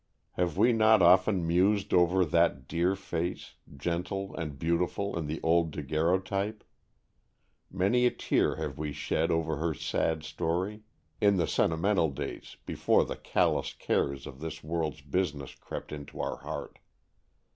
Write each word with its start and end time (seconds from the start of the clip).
Have 0.31 0.57
we 0.57 0.73
not 0.73 1.03
often 1.03 1.45
mused 1.45 1.93
over 1.93 2.25
that 2.25 2.67
dear 2.67 2.95
face, 2.95 3.53
gentle 3.77 4.35
and 4.35 4.57
beautiful 4.57 5.15
in 5.15 5.27
the 5.27 5.39
old 5.43 5.69
daguerreotype! 5.69 6.63
Many 7.69 8.07
a 8.07 8.09
tear 8.09 8.55
have 8.55 8.79
we 8.79 8.93
shed 8.93 9.29
over 9.29 9.57
her 9.57 9.75
sad 9.75 10.23
story 10.23 10.81
in 11.21 11.37
the 11.37 11.45
sentimental 11.45 12.09
days, 12.09 12.57
before 12.65 13.05
the 13.05 13.15
callous 13.15 13.73
cares 13.73 14.25
of 14.25 14.39
this 14.39 14.63
world's 14.63 15.01
business 15.01 15.53
crept 15.53 15.91
into 15.91 16.19
our 16.19 16.37
heart! 16.37 16.79